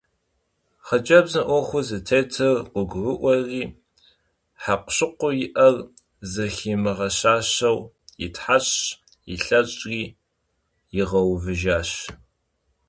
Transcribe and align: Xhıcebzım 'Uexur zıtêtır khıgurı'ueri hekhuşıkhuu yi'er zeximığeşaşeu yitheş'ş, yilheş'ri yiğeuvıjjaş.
Xhıcebzım 0.87 1.45
'Uexur 1.47 1.83
zıtêtır 1.89 2.53
khıgurı'ueri 2.73 3.63
hekhuşıkhuu 4.63 5.31
yi'er 5.39 5.75
zeximığeşaşeu 6.33 7.77
yitheş'ş, 8.21 8.75
yilheş'ri 9.29 10.01
yiğeuvıjjaş. 10.95 11.91